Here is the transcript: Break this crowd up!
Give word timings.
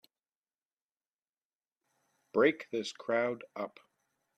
Break 2.33 2.67
this 2.71 2.91
crowd 2.91 3.43
up! 3.55 3.79